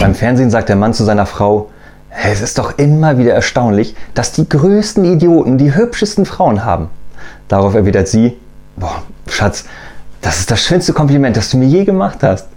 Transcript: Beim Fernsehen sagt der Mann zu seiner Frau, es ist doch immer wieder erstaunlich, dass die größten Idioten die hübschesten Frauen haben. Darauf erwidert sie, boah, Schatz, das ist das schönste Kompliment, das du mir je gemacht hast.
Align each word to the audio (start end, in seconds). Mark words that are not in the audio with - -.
Beim 0.00 0.14
Fernsehen 0.14 0.50
sagt 0.50 0.68
der 0.68 0.76
Mann 0.76 0.94
zu 0.94 1.04
seiner 1.04 1.26
Frau, 1.26 1.70
es 2.24 2.40
ist 2.40 2.58
doch 2.58 2.78
immer 2.78 3.18
wieder 3.18 3.34
erstaunlich, 3.34 3.94
dass 4.14 4.32
die 4.32 4.48
größten 4.48 5.04
Idioten 5.04 5.58
die 5.58 5.74
hübschesten 5.74 6.24
Frauen 6.24 6.64
haben. 6.64 6.88
Darauf 7.48 7.74
erwidert 7.74 8.08
sie, 8.08 8.36
boah, 8.76 9.02
Schatz, 9.28 9.64
das 10.22 10.40
ist 10.40 10.50
das 10.50 10.60
schönste 10.62 10.92
Kompliment, 10.92 11.36
das 11.36 11.50
du 11.50 11.58
mir 11.58 11.66
je 11.66 11.84
gemacht 11.84 12.18
hast. 12.22 12.48